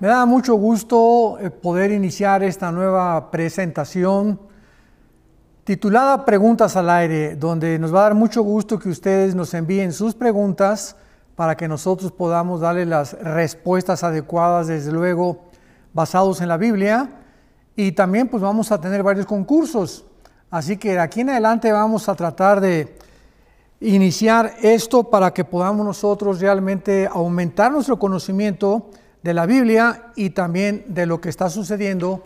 Me 0.00 0.08
da 0.08 0.24
mucho 0.24 0.54
gusto 0.54 1.38
eh, 1.38 1.50
poder 1.50 1.92
iniciar 1.92 2.42
esta 2.42 2.72
nueva 2.72 3.30
presentación 3.30 4.40
titulada 5.62 6.24
Preguntas 6.24 6.74
al 6.76 6.88
aire, 6.88 7.36
donde 7.36 7.78
nos 7.78 7.94
va 7.94 7.98
a 7.98 8.02
dar 8.04 8.14
mucho 8.14 8.40
gusto 8.40 8.78
que 8.78 8.88
ustedes 8.88 9.34
nos 9.34 9.52
envíen 9.52 9.92
sus 9.92 10.14
preguntas 10.14 10.96
para 11.36 11.54
que 11.54 11.68
nosotros 11.68 12.12
podamos 12.12 12.62
darle 12.62 12.86
las 12.86 13.12
respuestas 13.12 14.02
adecuadas, 14.02 14.68
desde 14.68 14.90
luego, 14.90 15.50
basados 15.92 16.40
en 16.40 16.48
la 16.48 16.56
Biblia. 16.56 17.10
Y 17.76 17.92
también 17.92 18.26
pues 18.26 18.42
vamos 18.42 18.72
a 18.72 18.80
tener 18.80 19.02
varios 19.02 19.26
concursos. 19.26 20.06
Así 20.50 20.78
que 20.78 20.92
de 20.92 21.00
aquí 21.00 21.20
en 21.20 21.28
adelante 21.28 21.70
vamos 21.72 22.08
a 22.08 22.14
tratar 22.14 22.62
de 22.62 22.96
iniciar 23.80 24.54
esto 24.62 25.04
para 25.10 25.34
que 25.34 25.44
podamos 25.44 25.84
nosotros 25.84 26.40
realmente 26.40 27.06
aumentar 27.06 27.70
nuestro 27.70 27.98
conocimiento 27.98 28.88
de 29.22 29.34
la 29.34 29.46
Biblia 29.46 30.12
y 30.16 30.30
también 30.30 30.84
de 30.88 31.06
lo 31.06 31.20
que 31.20 31.28
está 31.28 31.50
sucediendo 31.50 32.24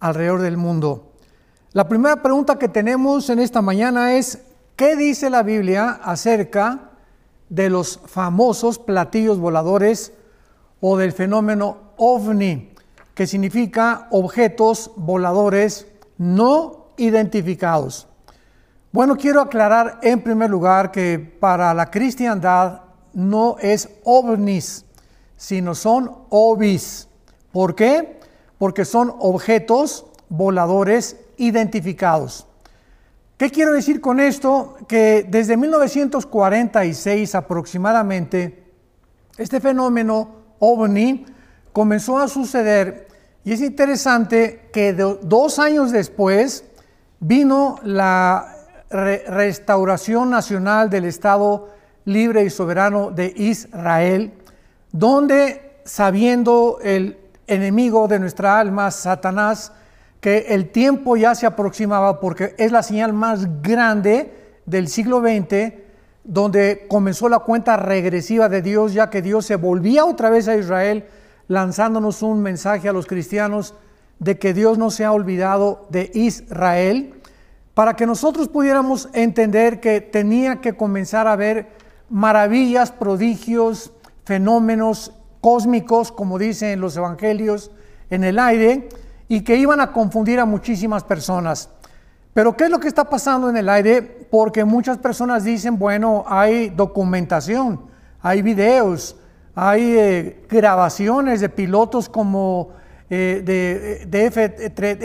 alrededor 0.00 0.42
del 0.42 0.56
mundo. 0.56 1.12
La 1.72 1.88
primera 1.88 2.22
pregunta 2.22 2.58
que 2.58 2.68
tenemos 2.68 3.28
en 3.28 3.38
esta 3.38 3.60
mañana 3.60 4.14
es, 4.14 4.40
¿qué 4.76 4.96
dice 4.96 5.28
la 5.28 5.42
Biblia 5.42 5.90
acerca 6.02 6.90
de 7.48 7.68
los 7.70 8.00
famosos 8.06 8.78
platillos 8.78 9.38
voladores 9.38 10.12
o 10.80 10.96
del 10.96 11.12
fenómeno 11.12 11.92
ovni, 11.96 12.72
que 13.14 13.26
significa 13.26 14.08
objetos 14.10 14.90
voladores 14.96 15.86
no 16.18 16.86
identificados? 16.96 18.08
Bueno, 18.92 19.16
quiero 19.16 19.42
aclarar 19.42 19.98
en 20.02 20.22
primer 20.22 20.48
lugar 20.48 20.90
que 20.90 21.18
para 21.18 21.74
la 21.74 21.90
cristiandad 21.90 22.80
no 23.12 23.56
es 23.60 23.90
ovnis, 24.04 24.85
sino 25.36 25.74
son 25.74 26.10
ovis. 26.30 27.08
¿Por 27.52 27.74
qué? 27.74 28.20
Porque 28.58 28.84
son 28.84 29.14
objetos 29.18 30.06
voladores 30.28 31.16
identificados. 31.36 32.46
¿Qué 33.36 33.50
quiero 33.50 33.72
decir 33.72 34.00
con 34.00 34.18
esto? 34.18 34.76
Que 34.88 35.26
desde 35.28 35.56
1946 35.56 37.34
aproximadamente, 37.34 38.64
este 39.36 39.60
fenómeno 39.60 40.30
ovni 40.58 41.26
comenzó 41.72 42.18
a 42.18 42.28
suceder 42.28 43.08
y 43.44 43.52
es 43.52 43.60
interesante 43.60 44.70
que 44.72 44.94
dos 44.94 45.58
años 45.58 45.92
después 45.92 46.64
vino 47.20 47.78
la 47.82 48.56
restauración 48.90 50.30
nacional 50.30 50.90
del 50.90 51.04
Estado 51.04 51.68
libre 52.04 52.44
y 52.44 52.50
soberano 52.50 53.10
de 53.10 53.32
Israel, 53.36 54.32
donde 54.96 55.80
sabiendo 55.84 56.78
el 56.82 57.18
enemigo 57.46 58.08
de 58.08 58.18
nuestra 58.18 58.58
alma, 58.58 58.90
Satanás, 58.90 59.72
que 60.20 60.46
el 60.48 60.70
tiempo 60.70 61.16
ya 61.16 61.34
se 61.34 61.46
aproximaba 61.46 62.18
porque 62.18 62.54
es 62.56 62.72
la 62.72 62.82
señal 62.82 63.12
más 63.12 63.62
grande 63.62 64.32
del 64.64 64.88
siglo 64.88 65.20
XX, 65.20 65.74
donde 66.24 66.86
comenzó 66.88 67.28
la 67.28 67.40
cuenta 67.40 67.76
regresiva 67.76 68.48
de 68.48 68.62
Dios, 68.62 68.94
ya 68.94 69.10
que 69.10 69.20
Dios 69.20 69.44
se 69.44 69.56
volvía 69.56 70.06
otra 70.06 70.30
vez 70.30 70.48
a 70.48 70.56
Israel, 70.56 71.04
lanzándonos 71.46 72.22
un 72.22 72.40
mensaje 72.42 72.88
a 72.88 72.92
los 72.92 73.06
cristianos 73.06 73.74
de 74.18 74.38
que 74.38 74.54
Dios 74.54 74.78
no 74.78 74.90
se 74.90 75.04
ha 75.04 75.12
olvidado 75.12 75.86
de 75.90 76.10
Israel, 76.14 77.12
para 77.74 77.94
que 77.94 78.06
nosotros 78.06 78.48
pudiéramos 78.48 79.10
entender 79.12 79.78
que 79.78 80.00
tenía 80.00 80.62
que 80.62 80.72
comenzar 80.72 81.28
a 81.28 81.36
ver 81.36 81.68
maravillas, 82.08 82.92
prodigios, 82.92 83.92
fenómenos 84.26 85.12
cósmicos, 85.40 86.10
como 86.10 86.38
dicen 86.38 86.80
los 86.80 86.96
evangelios, 86.96 87.70
en 88.10 88.24
el 88.24 88.38
aire, 88.38 88.88
y 89.28 89.42
que 89.42 89.56
iban 89.56 89.80
a 89.80 89.92
confundir 89.92 90.40
a 90.40 90.44
muchísimas 90.44 91.04
personas. 91.04 91.70
Pero 92.34 92.56
¿qué 92.56 92.64
es 92.64 92.70
lo 92.70 92.80
que 92.80 92.88
está 92.88 93.08
pasando 93.08 93.48
en 93.48 93.56
el 93.56 93.68
aire? 93.68 94.02
Porque 94.02 94.64
muchas 94.64 94.98
personas 94.98 95.44
dicen, 95.44 95.78
bueno, 95.78 96.24
hay 96.26 96.70
documentación, 96.70 97.80
hay 98.20 98.42
videos, 98.42 99.16
hay 99.54 99.96
eh, 99.96 100.44
grabaciones 100.48 101.40
de 101.40 101.48
pilotos 101.48 102.08
como 102.08 102.70
eh, 103.08 104.04
de, 104.06 104.26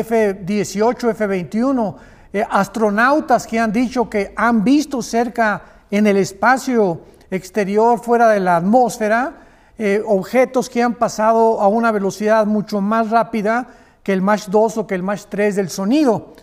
F, 0.00 0.34
18 0.42 1.10
F-21, 1.10 1.94
eh, 2.32 2.44
astronautas 2.50 3.46
que 3.46 3.60
han 3.60 3.70
dicho 3.70 4.08
que 4.08 4.32
han 4.34 4.64
visto 4.64 5.02
cerca 5.02 5.62
en 5.90 6.06
el 6.06 6.16
espacio 6.16 7.02
exterior, 7.32 7.98
fuera 7.98 8.28
de 8.28 8.40
la 8.40 8.56
atmósfera, 8.56 9.32
eh, 9.78 10.02
objetos 10.06 10.68
que 10.68 10.82
han 10.82 10.94
pasado 10.94 11.60
a 11.60 11.68
una 11.68 11.90
velocidad 11.90 12.46
mucho 12.46 12.80
más 12.80 13.10
rápida 13.10 13.68
que 14.02 14.12
el 14.12 14.22
Mach 14.22 14.46
2 14.48 14.78
o 14.78 14.86
que 14.86 14.94
el 14.94 15.02
Mach 15.02 15.24
3 15.28 15.56
del 15.56 15.70
sonido. 15.70 16.34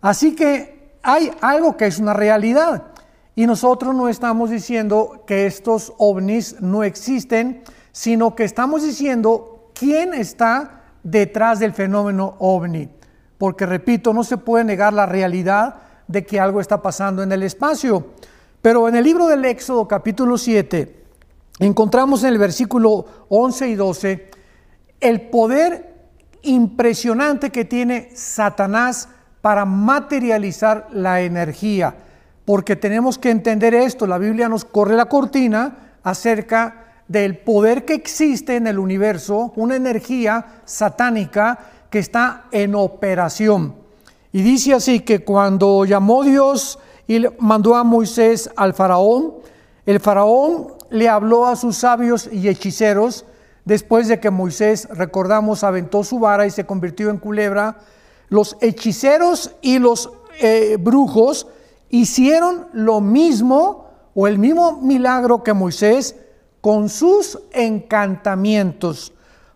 Así 0.00 0.34
que 0.34 0.96
hay 1.02 1.30
algo 1.40 1.76
que 1.76 1.86
es 1.86 1.98
una 1.98 2.14
realidad. 2.14 2.84
Y 3.34 3.46
nosotros 3.46 3.94
no 3.94 4.08
estamos 4.08 4.50
diciendo 4.50 5.22
que 5.26 5.46
estos 5.46 5.92
ovnis 5.98 6.60
no 6.60 6.82
existen, 6.82 7.62
sino 7.92 8.34
que 8.34 8.44
estamos 8.44 8.82
diciendo 8.82 9.70
quién 9.74 10.14
está 10.14 10.82
detrás 11.02 11.58
del 11.58 11.72
fenómeno 11.72 12.34
ovni. 12.38 12.88
Porque, 13.36 13.66
repito, 13.66 14.12
no 14.12 14.24
se 14.24 14.38
puede 14.38 14.64
negar 14.64 14.92
la 14.92 15.06
realidad 15.06 15.76
de 16.08 16.24
que 16.24 16.40
algo 16.40 16.60
está 16.60 16.82
pasando 16.82 17.22
en 17.22 17.30
el 17.30 17.42
espacio. 17.42 18.06
Pero 18.62 18.88
en 18.88 18.96
el 18.96 19.04
libro 19.04 19.28
del 19.28 19.44
Éxodo 19.44 19.86
capítulo 19.86 20.36
7 20.36 21.04
encontramos 21.60 22.22
en 22.22 22.30
el 22.30 22.38
versículo 22.38 23.04
11 23.28 23.68
y 23.68 23.74
12 23.74 24.30
el 25.00 25.20
poder 25.22 25.94
impresionante 26.42 27.50
que 27.50 27.64
tiene 27.64 28.10
Satanás 28.14 29.08
para 29.40 29.64
materializar 29.64 30.88
la 30.92 31.20
energía. 31.20 31.94
Porque 32.44 32.74
tenemos 32.74 33.18
que 33.18 33.30
entender 33.30 33.74
esto, 33.74 34.06
la 34.06 34.18
Biblia 34.18 34.48
nos 34.48 34.64
corre 34.64 34.96
la 34.96 35.06
cortina 35.06 35.94
acerca 36.02 36.84
del 37.06 37.38
poder 37.38 37.84
que 37.84 37.94
existe 37.94 38.56
en 38.56 38.66
el 38.66 38.78
universo, 38.78 39.52
una 39.56 39.76
energía 39.76 40.62
satánica 40.64 41.58
que 41.90 42.00
está 42.00 42.46
en 42.50 42.74
operación. 42.74 43.74
Y 44.32 44.42
dice 44.42 44.74
así 44.74 45.00
que 45.00 45.24
cuando 45.24 45.84
llamó 45.84 46.24
Dios 46.24 46.78
y 47.08 47.24
mandó 47.40 47.74
a 47.74 47.82
Moisés 47.82 48.48
al 48.54 48.74
faraón. 48.74 49.34
El 49.86 49.98
faraón 49.98 50.74
le 50.90 51.08
habló 51.08 51.46
a 51.46 51.56
sus 51.56 51.78
sabios 51.78 52.28
y 52.30 52.48
hechiceros 52.48 53.24
después 53.64 54.08
de 54.08 54.20
que 54.20 54.30
Moisés, 54.30 54.86
recordamos, 54.90 55.64
aventó 55.64 56.04
su 56.04 56.20
vara 56.20 56.46
y 56.46 56.50
se 56.50 56.66
convirtió 56.66 57.10
en 57.10 57.18
culebra. 57.18 57.78
Los 58.28 58.56
hechiceros 58.60 59.52
y 59.62 59.78
los 59.78 60.10
eh, 60.40 60.76
brujos 60.78 61.48
hicieron 61.88 62.68
lo 62.72 63.00
mismo 63.00 63.86
o 64.14 64.26
el 64.28 64.38
mismo 64.38 64.78
milagro 64.82 65.42
que 65.42 65.54
Moisés 65.54 66.14
con 66.60 66.90
sus 66.90 67.38
encantamientos, 67.52 69.14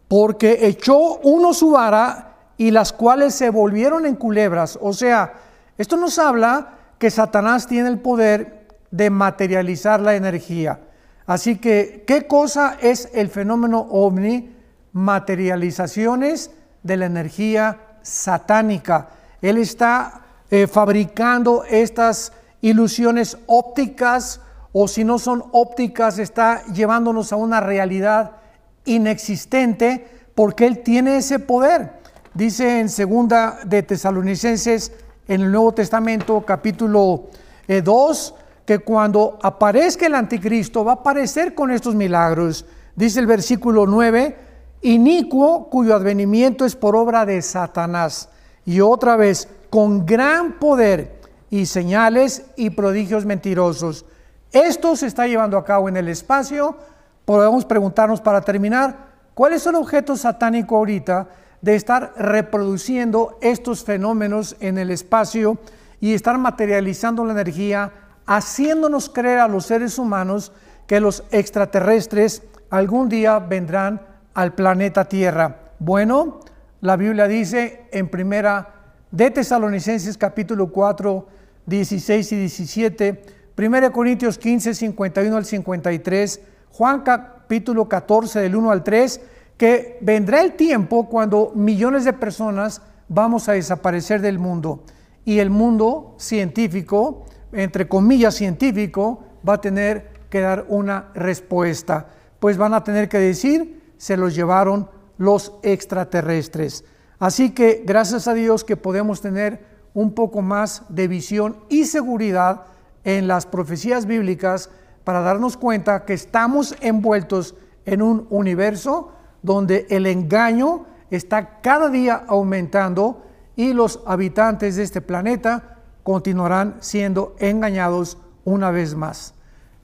porque 0.09 0.67
echó 0.67 1.19
uno 1.19 1.53
su 1.53 1.73
vara 1.73 2.37
y 2.57 2.71
las 2.71 2.93
cuales 2.93 3.35
se 3.35 3.51
volvieron 3.51 4.07
en 4.07 4.15
culebras. 4.15 4.79
O 4.81 4.95
sea, 4.95 5.35
esto 5.77 5.97
nos 5.97 6.19
habla 6.19 6.79
que 7.03 7.11
Satanás 7.11 7.67
tiene 7.67 7.89
el 7.89 7.99
poder 7.99 8.69
de 8.93 9.11
materializar 9.11 9.99
la 9.99 10.15
energía. 10.15 10.79
Así 11.27 11.57
que, 11.57 12.05
¿qué 12.07 12.29
cosa 12.29 12.77
es 12.81 13.09
el 13.13 13.29
fenómeno 13.29 13.89
ovni? 13.91 14.55
Materializaciones 14.93 16.53
de 16.85 16.97
la 16.97 17.07
energía 17.07 17.97
satánica. 18.03 19.09
Él 19.41 19.59
está 19.59 20.21
eh, 20.49 20.69
fabricando 20.69 21.65
estas 21.65 22.35
ilusiones 22.61 23.37
ópticas 23.49 24.41
o 24.71 24.87
si 24.87 25.03
no 25.03 25.19
son 25.19 25.43
ópticas, 25.51 26.21
está 26.21 26.65
llevándonos 26.67 27.33
a 27.33 27.37
una 27.37 27.59
realidad 27.61 28.37
inexistente 28.85 30.07
porque 30.37 30.69
Él 30.69 30.85
tiene 30.85 31.17
ese 31.17 31.41
poder. 31.41 31.95
Dice 32.33 32.79
en 32.79 32.89
segunda 32.89 33.59
de 33.67 33.83
Tesalonicenses 33.83 34.93
en 35.29 35.41
el 35.41 35.51
Nuevo 35.51 35.73
Testamento, 35.73 36.43
capítulo 36.43 37.29
2, 37.69 38.35
eh, 38.37 38.43
que 38.65 38.79
cuando 38.81 39.39
aparezca 39.43 40.07
el 40.07 40.15
anticristo 40.15 40.85
va 40.85 40.93
a 40.93 40.97
aparecer 40.97 41.55
con 41.55 41.71
estos 41.71 41.95
milagros. 41.95 42.65
Dice 42.95 43.21
el 43.21 43.27
versículo 43.27 43.87
9, 43.87 44.37
inicuo 44.83 45.69
cuyo 45.71 45.95
advenimiento 45.95 46.65
es 46.65 46.77
por 46.77 46.97
obra 46.97 47.25
de 47.25 47.41
Satanás. 47.43 48.29
Y 48.65 48.81
otra 48.81 49.17
vez, 49.17 49.49
con 49.71 50.05
gran 50.07 50.59
poder 50.59 51.21
y 51.51 51.67
señales 51.67 52.45
y 52.57 52.71
prodigios 52.71 53.25
mentirosos. 53.25 54.05
Esto 54.53 54.97
se 54.97 55.07
está 55.07 55.27
llevando 55.27 55.57
a 55.57 55.65
cabo 55.65 55.89
en 55.89 55.97
el 55.97 56.09
espacio. 56.09 56.77
Podemos 57.25 57.65
preguntarnos 57.65 58.21
para 58.21 58.43
terminar, 58.43 58.97
¿cuál 59.35 59.55
es 59.55 59.67
el 59.67 59.75
objeto 59.75 60.17
satánico 60.17 60.77
ahorita? 60.77 61.29
De 61.63 61.77
estar 61.77 62.13
reproduciendo 62.17 63.39
estos 63.41 63.85
fenómenos 63.85 64.57
en 64.61 64.79
el 64.79 64.91
espacio 64.91 65.59
y 66.01 66.13
estar 66.13 66.37
materializando 66.37 67.25
la 67.25 67.33
energía, 67.33 67.93
haciéndonos 68.27 69.09
creer 69.09 69.39
a 69.39 69.49
los 69.49 69.67
seres 69.67 69.99
humanos 69.99 70.53
que 70.87 71.01
los 71.01 71.25
extraterrestres 71.31 72.43
algún 72.69 73.09
día 73.09 73.39
vendrán 73.39 74.03
al 74.35 74.55
planeta 74.55 75.05
Tierra. 75.05 75.73
Bueno, 75.79 76.41
la 76.81 76.97
Biblia 76.97 77.29
dice 77.29 77.87
en 77.93 78.09
primera 78.09 78.75
de 79.11 79.31
Tesalonicenses 79.31 80.19
capítulo 80.19 80.73
4, 80.73 81.29
16 81.67 82.33
y 82.33 82.37
17, 82.37 83.23
1 83.57 83.93
Corintios 83.93 84.39
15, 84.39 84.75
51 84.75 85.37
al 85.37 85.45
53, 85.45 86.41
Juan 86.71 87.03
capítulo 87.03 87.89
14 87.89 88.41
del 88.41 88.57
1 88.57 88.71
al 88.71 88.83
3, 88.83 89.21
que 89.57 89.99
vendrá 90.01 90.43
el 90.43 90.55
tiempo 90.55 91.09
cuando 91.09 91.53
millones 91.55 92.05
de 92.05 92.13
personas 92.13 92.83
vamos 93.09 93.49
a 93.49 93.53
desaparecer 93.53 94.21
del 94.21 94.39
mundo 94.39 94.85
y 95.25 95.39
el 95.39 95.51
mundo 95.51 96.15
científico, 96.19 97.25
entre 97.53 97.89
comillas 97.89 98.35
científico, 98.35 99.25
va 99.47 99.55
a 99.55 99.61
tener 99.61 100.11
que 100.31 100.41
dar 100.41 100.65
una 100.69 101.11
respuesta, 101.15 102.07
pues 102.41 102.57
van 102.57 102.75
a 102.75 102.83
tener 102.83 103.09
que 103.09 103.19
decir, 103.19 103.95
se 103.99 104.17
los 104.17 104.35
llevaron 104.35 104.89
los 105.19 105.53
extraterrestres. 105.63 106.85
Así 107.19 107.51
que 107.51 107.83
gracias 107.87 108.27
a 108.27 108.35
Dios 108.35 108.65
que 108.65 108.77
podemos 108.77 109.21
tener 109.21 109.65
un 109.95 110.15
poco 110.15 110.43
más 110.43 110.83
de 110.89 111.07
visión 111.07 111.59
y 111.69 111.85
seguridad 111.85 112.63
en 113.05 113.29
las 113.29 113.47
profecías 113.47 114.07
bíblicas 114.07 114.71
para 115.05 115.21
darnos 115.21 115.57
cuenta 115.57 116.05
que 116.05 116.15
estamos 116.15 116.75
envueltos 116.81 117.55
en 117.85 118.03
un 118.03 118.27
universo 118.31 119.13
donde 119.43 119.87
el 119.91 120.07
engaño 120.07 120.87
está 121.11 121.61
cada 121.61 121.89
día 121.89 122.25
aumentando 122.27 123.23
y 123.57 123.73
los 123.73 124.01
habitantes 124.07 124.77
de 124.77 124.83
este 124.83 125.01
planeta 125.01 125.79
continuarán 126.03 126.77
siendo 126.81 127.35
engañados 127.39 128.19
una 128.45 128.71
vez 128.71 128.95
más. 128.95 129.35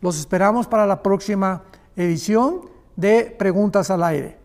Los 0.01 0.19
esperamos 0.19 0.67
para 0.67 0.87
la 0.87 1.03
próxima 1.03 1.65
edición 1.97 2.63
de 2.97 3.35
Preguntas 3.39 3.91
al 3.91 4.03
Aire. 4.05 4.38